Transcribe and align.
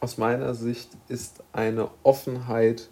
aus 0.00 0.18
meiner 0.18 0.54
Sicht 0.54 0.90
ist 1.08 1.42
eine 1.52 1.90
Offenheit 2.02 2.88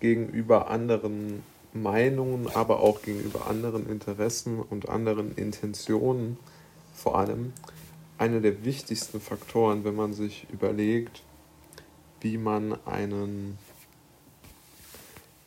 gegenüber 0.00 0.70
anderen 0.70 1.42
Meinungen, 1.72 2.48
aber 2.54 2.80
auch 2.80 3.02
gegenüber 3.02 3.46
anderen 3.48 3.88
Interessen 3.88 4.60
und 4.60 4.88
anderen 4.88 5.34
Intentionen 5.36 6.38
vor 6.94 7.18
allem 7.18 7.52
einer 8.16 8.40
der 8.40 8.64
wichtigsten 8.64 9.20
Faktoren, 9.20 9.84
wenn 9.84 9.96
man 9.96 10.14
sich 10.14 10.46
überlegt, 10.52 11.22
wie 12.20 12.38
man 12.38 12.78
einen 12.86 13.58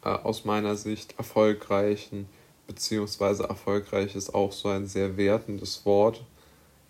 äh, 0.04 0.10
aus 0.10 0.44
meiner 0.44 0.76
Sicht 0.76 1.18
erfolgreichen, 1.18 2.28
beziehungsweise 2.68 3.44
erfolgreich 3.44 4.16
ist 4.16 4.36
auch 4.36 4.52
so 4.52 4.68
ein 4.68 4.86
sehr 4.86 5.16
wertendes 5.16 5.86
Wort, 5.86 6.24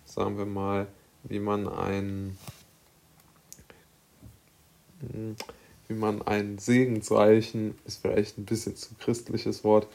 sagen 0.04 0.36
wir 0.36 0.46
mal, 0.46 0.88
wie 1.22 1.38
man 1.38 1.68
ein 1.68 2.36
hm, 2.36 2.57
wie 5.00 5.94
man 5.94 6.22
einen 6.22 6.58
segensreichen, 6.58 7.76
ist 7.86 8.02
vielleicht 8.02 8.38
ein 8.38 8.44
bisschen 8.44 8.76
zu 8.76 8.94
christliches 8.98 9.64
Wort, 9.64 9.86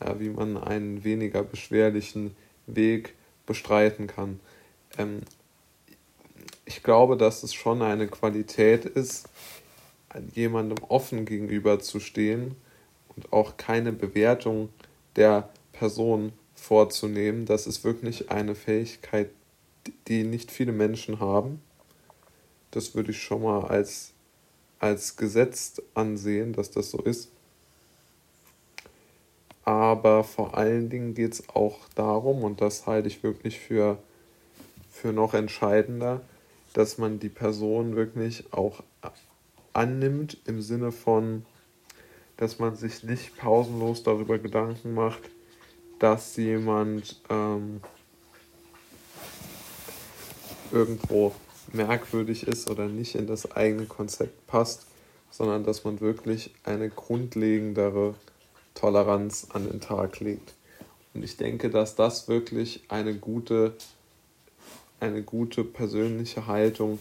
äh, 0.00 0.14
wie 0.18 0.30
man 0.30 0.56
einen 0.56 1.04
weniger 1.04 1.42
beschwerlichen 1.42 2.34
Weg 2.66 3.14
bestreiten 3.46 4.06
kann. 4.06 4.40
Ähm, 4.98 5.20
ich 6.64 6.82
glaube, 6.82 7.16
dass 7.16 7.42
es 7.42 7.52
schon 7.52 7.82
eine 7.82 8.08
Qualität 8.08 8.86
ist, 8.86 9.28
jemandem 10.34 10.78
offen 10.88 11.26
gegenüber 11.26 11.80
zu 11.80 12.00
stehen 12.00 12.54
und 13.14 13.32
auch 13.32 13.56
keine 13.56 13.92
Bewertung 13.92 14.70
der 15.16 15.50
Person 15.72 16.32
vorzunehmen. 16.54 17.46
Das 17.46 17.66
ist 17.66 17.84
wirklich 17.84 18.30
eine 18.30 18.54
Fähigkeit, 18.54 19.30
die 20.08 20.24
nicht 20.24 20.50
viele 20.50 20.72
Menschen 20.72 21.20
haben. 21.20 21.60
Das 22.70 22.94
würde 22.94 23.10
ich 23.10 23.22
schon 23.22 23.42
mal 23.42 23.64
als 23.66 24.13
als 24.84 25.16
gesetzt 25.16 25.82
ansehen, 25.94 26.52
dass 26.52 26.70
das 26.70 26.90
so 26.90 26.98
ist. 26.98 27.30
Aber 29.64 30.24
vor 30.24 30.58
allen 30.58 30.90
Dingen 30.90 31.14
geht 31.14 31.32
es 31.32 31.48
auch 31.48 31.78
darum, 31.94 32.44
und 32.44 32.60
das 32.60 32.86
halte 32.86 33.08
ich 33.08 33.22
wirklich 33.22 33.58
für, 33.58 33.96
für 34.90 35.14
noch 35.14 35.32
entscheidender, 35.32 36.20
dass 36.74 36.98
man 36.98 37.18
die 37.18 37.30
Person 37.30 37.96
wirklich 37.96 38.52
auch 38.52 38.82
annimmt 39.72 40.36
im 40.44 40.60
Sinne 40.60 40.92
von, 40.92 41.46
dass 42.36 42.58
man 42.58 42.76
sich 42.76 43.04
nicht 43.04 43.38
pausenlos 43.38 44.02
darüber 44.02 44.38
Gedanken 44.38 44.92
macht, 44.92 45.22
dass 45.98 46.36
jemand 46.36 47.22
ähm, 47.30 47.80
irgendwo 50.70 51.32
merkwürdig 51.74 52.46
ist 52.46 52.70
oder 52.70 52.86
nicht 52.86 53.14
in 53.14 53.26
das 53.26 53.52
eigene 53.52 53.86
Konzept 53.86 54.46
passt, 54.46 54.86
sondern 55.30 55.64
dass 55.64 55.84
man 55.84 56.00
wirklich 56.00 56.50
eine 56.64 56.88
grundlegendere 56.88 58.14
Toleranz 58.74 59.48
an 59.52 59.68
den 59.68 59.80
Tag 59.80 60.20
legt. 60.20 60.54
Und 61.12 61.24
ich 61.24 61.36
denke, 61.36 61.70
dass 61.70 61.94
das 61.94 62.28
wirklich 62.28 62.82
eine 62.88 63.14
gute, 63.14 63.74
eine 65.00 65.22
gute 65.22 65.64
persönliche 65.64 66.46
Haltung 66.46 66.98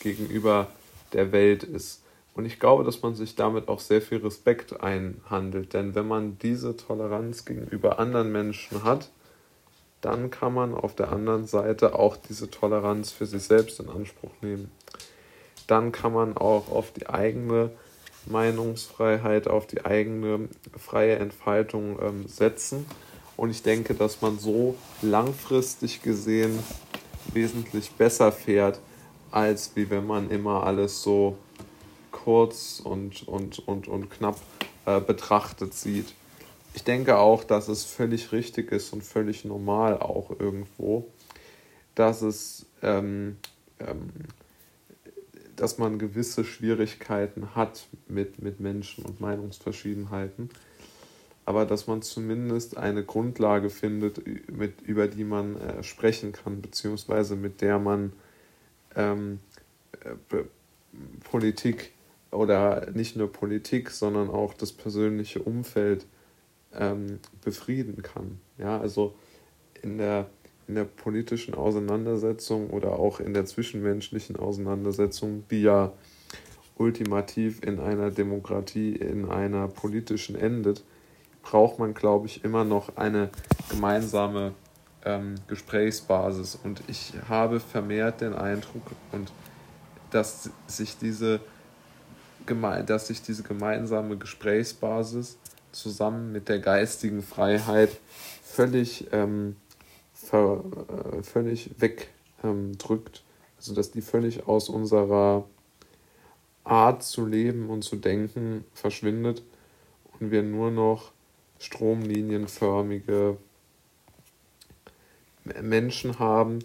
gegenüber 0.00 0.68
der 1.12 1.32
Welt 1.32 1.62
ist. 1.62 2.02
Und 2.34 2.46
ich 2.46 2.58
glaube, 2.58 2.84
dass 2.84 3.02
man 3.02 3.14
sich 3.14 3.36
damit 3.36 3.68
auch 3.68 3.80
sehr 3.80 4.02
viel 4.02 4.18
Respekt 4.18 4.80
einhandelt. 4.80 5.72
Denn 5.72 5.94
wenn 5.94 6.08
man 6.08 6.38
diese 6.38 6.76
Toleranz 6.76 7.44
gegenüber 7.44 7.98
anderen 7.98 8.32
Menschen 8.32 8.82
hat, 8.82 9.10
dann 10.04 10.30
kann 10.30 10.52
man 10.52 10.74
auf 10.74 10.94
der 10.94 11.12
anderen 11.12 11.46
Seite 11.46 11.98
auch 11.98 12.18
diese 12.18 12.50
Toleranz 12.50 13.10
für 13.10 13.24
sich 13.24 13.42
selbst 13.44 13.80
in 13.80 13.88
Anspruch 13.88 14.32
nehmen. 14.42 14.70
Dann 15.66 15.92
kann 15.92 16.12
man 16.12 16.36
auch 16.36 16.70
auf 16.70 16.92
die 16.92 17.08
eigene 17.08 17.70
Meinungsfreiheit, 18.26 19.48
auf 19.48 19.66
die 19.66 19.86
eigene 19.86 20.50
freie 20.76 21.16
Entfaltung 21.16 21.98
ähm, 22.02 22.28
setzen. 22.28 22.84
Und 23.38 23.48
ich 23.48 23.62
denke, 23.62 23.94
dass 23.94 24.20
man 24.20 24.38
so 24.38 24.74
langfristig 25.00 26.02
gesehen 26.02 26.58
wesentlich 27.32 27.90
besser 27.92 28.30
fährt, 28.30 28.80
als 29.30 29.74
wie 29.74 29.88
wenn 29.88 30.06
man 30.06 30.30
immer 30.30 30.64
alles 30.64 31.02
so 31.02 31.38
kurz 32.12 32.80
und, 32.84 33.26
und, 33.26 33.66
und, 33.66 33.88
und 33.88 34.10
knapp 34.10 34.38
äh, 34.84 35.00
betrachtet 35.00 35.72
sieht 35.72 36.14
ich 36.74 36.82
denke 36.82 37.18
auch, 37.18 37.44
dass 37.44 37.68
es 37.68 37.84
völlig 37.84 38.32
richtig 38.32 38.72
ist 38.72 38.92
und 38.92 39.02
völlig 39.02 39.44
normal 39.44 39.98
auch 39.98 40.30
irgendwo, 40.38 41.06
dass 41.94 42.20
es, 42.20 42.66
ähm, 42.82 43.36
ähm, 43.78 44.10
dass 45.54 45.78
man 45.78 46.00
gewisse 46.00 46.44
Schwierigkeiten 46.44 47.54
hat 47.54 47.86
mit, 48.08 48.42
mit 48.42 48.58
Menschen 48.58 49.04
und 49.04 49.20
Meinungsverschiedenheiten, 49.20 50.50
aber 51.44 51.64
dass 51.64 51.86
man 51.86 52.02
zumindest 52.02 52.76
eine 52.76 53.04
Grundlage 53.04 53.70
findet, 53.70 54.50
mit, 54.50 54.82
über 54.82 55.06
die 55.06 55.24
man 55.24 55.56
äh, 55.56 55.82
sprechen 55.84 56.32
kann, 56.32 56.60
beziehungsweise 56.60 57.36
mit 57.36 57.60
der 57.60 57.78
man 57.78 58.12
ähm, 58.96 59.38
äh, 60.00 60.42
Politik 61.22 61.92
oder 62.32 62.90
nicht 62.90 63.14
nur 63.14 63.30
Politik, 63.30 63.90
sondern 63.90 64.28
auch 64.28 64.54
das 64.54 64.72
persönliche 64.72 65.40
Umfeld 65.40 66.06
ähm, 66.78 67.18
befrieden 67.42 68.02
kann. 68.02 68.38
Ja, 68.58 68.80
also 68.80 69.14
in 69.82 69.98
der, 69.98 70.26
in 70.66 70.74
der 70.74 70.84
politischen 70.84 71.54
Auseinandersetzung 71.54 72.70
oder 72.70 72.98
auch 72.98 73.20
in 73.20 73.34
der 73.34 73.44
zwischenmenschlichen 73.44 74.36
Auseinandersetzung, 74.36 75.44
die 75.50 75.62
ja 75.62 75.92
ultimativ 76.76 77.62
in 77.62 77.78
einer 77.78 78.10
Demokratie, 78.10 78.94
in 78.94 79.30
einer 79.30 79.68
politischen 79.68 80.34
endet, 80.34 80.82
braucht 81.42 81.78
man, 81.78 81.94
glaube 81.94 82.26
ich, 82.26 82.44
immer 82.44 82.64
noch 82.64 82.96
eine 82.96 83.30
gemeinsame 83.70 84.54
ähm, 85.04 85.34
Gesprächsbasis. 85.46 86.58
Und 86.62 86.82
ich 86.88 87.12
habe 87.28 87.60
vermehrt 87.60 88.20
den 88.22 88.32
Eindruck, 88.32 88.82
und 89.12 89.30
dass 90.10 90.50
sich 90.66 90.96
diese, 90.96 91.40
dass 92.86 93.06
sich 93.08 93.22
diese 93.22 93.42
gemeinsame 93.42 94.16
Gesprächsbasis 94.16 95.38
zusammen 95.74 96.32
mit 96.32 96.48
der 96.48 96.58
geistigen 96.58 97.22
Freiheit 97.22 97.90
völlig, 98.42 99.06
ähm, 99.12 99.56
ver, 100.12 100.64
äh, 101.18 101.22
völlig 101.22 101.70
wegdrückt. 101.78 102.12
Ähm, 102.42 103.24
also 103.56 103.74
dass 103.74 103.90
die 103.90 104.02
völlig 104.02 104.46
aus 104.46 104.68
unserer 104.68 105.46
Art 106.64 107.02
zu 107.02 107.26
leben 107.26 107.70
und 107.70 107.82
zu 107.82 107.96
denken 107.96 108.64
verschwindet 108.74 109.42
und 110.18 110.30
wir 110.30 110.42
nur 110.42 110.70
noch 110.70 111.12
stromlinienförmige 111.58 113.36
Menschen 115.62 116.18
haben, 116.18 116.58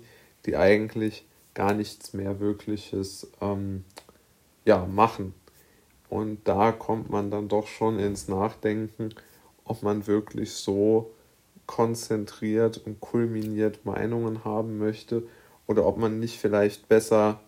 die 0.45 0.55
eigentlich 0.55 1.25
gar 1.53 1.73
nichts 1.73 2.13
mehr 2.13 2.39
Wirkliches 2.39 3.27
ähm, 3.41 3.83
ja, 4.65 4.85
machen. 4.85 5.33
Und 6.09 6.47
da 6.47 6.71
kommt 6.71 7.09
man 7.09 7.29
dann 7.29 7.47
doch 7.47 7.67
schon 7.67 7.99
ins 7.99 8.27
Nachdenken, 8.27 9.09
ob 9.63 9.83
man 9.83 10.07
wirklich 10.07 10.53
so 10.53 11.11
konzentriert 11.67 12.81
und 12.83 12.99
kulminiert 12.99 13.85
Meinungen 13.85 14.43
haben 14.43 14.79
möchte 14.79 15.23
oder 15.67 15.85
ob 15.85 15.97
man 15.97 16.19
nicht 16.19 16.39
vielleicht 16.39 16.89
besser 16.89 17.39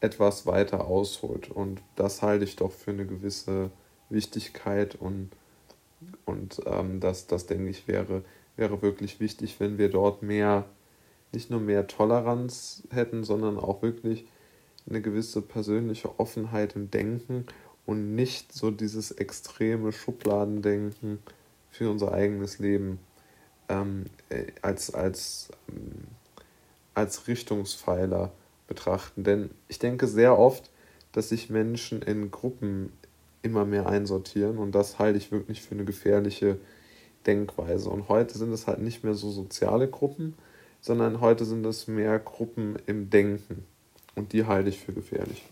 etwas 0.00 0.46
weiter 0.46 0.86
ausholt. 0.86 1.50
Und 1.50 1.82
das 1.94 2.22
halte 2.22 2.44
ich 2.44 2.56
doch 2.56 2.72
für 2.72 2.92
eine 2.92 3.06
gewisse 3.06 3.70
Wichtigkeit 4.08 4.94
und, 4.94 5.30
und 6.24 6.62
ähm, 6.64 7.00
das, 7.00 7.26
das 7.26 7.46
denke 7.46 7.68
ich 7.68 7.86
wäre, 7.86 8.22
wäre 8.56 8.80
wirklich 8.80 9.20
wichtig, 9.20 9.60
wenn 9.60 9.76
wir 9.76 9.90
dort 9.90 10.22
mehr, 10.22 10.64
nicht 11.32 11.50
nur 11.50 11.60
mehr 11.60 11.86
Toleranz 11.86 12.84
hätten, 12.90 13.24
sondern 13.24 13.58
auch 13.58 13.82
wirklich 13.82 14.26
eine 14.88 15.00
gewisse 15.00 15.42
persönliche 15.42 16.18
Offenheit 16.18 16.76
im 16.76 16.90
Denken 16.90 17.46
und 17.86 18.14
nicht 18.14 18.52
so 18.52 18.70
dieses 18.70 19.10
extreme 19.12 19.92
Schubladendenken 19.92 21.18
für 21.70 21.90
unser 21.90 22.12
eigenes 22.12 22.58
Leben 22.58 22.98
ähm, 23.68 24.06
äh, 24.28 24.46
als, 24.62 24.92
als, 24.92 25.48
ähm, 25.68 26.04
als 26.94 27.26
Richtungspfeiler 27.26 28.32
betrachten. 28.66 29.24
Denn 29.24 29.50
ich 29.68 29.78
denke 29.78 30.06
sehr 30.06 30.38
oft, 30.38 30.70
dass 31.12 31.28
sich 31.28 31.50
Menschen 31.50 32.02
in 32.02 32.30
Gruppen 32.30 32.92
immer 33.42 33.64
mehr 33.64 33.86
einsortieren 33.86 34.58
und 34.58 34.72
das 34.72 34.98
halte 34.98 35.18
ich 35.18 35.30
wirklich 35.30 35.60
für 35.60 35.74
eine 35.74 35.84
gefährliche 35.84 36.58
Denkweise. 37.26 37.90
Und 37.90 38.08
heute 38.08 38.38
sind 38.38 38.52
es 38.52 38.66
halt 38.66 38.80
nicht 38.80 39.04
mehr 39.04 39.14
so 39.14 39.30
soziale 39.30 39.88
Gruppen, 39.88 40.34
sondern 40.80 41.20
heute 41.20 41.44
sind 41.44 41.64
es 41.66 41.86
mehr 41.86 42.18
Gruppen 42.18 42.76
im 42.86 43.10
Denken. 43.10 43.64
Und 44.14 44.32
die 44.32 44.44
halte 44.44 44.68
ich 44.68 44.78
für 44.78 44.92
gefährlich. 44.92 45.42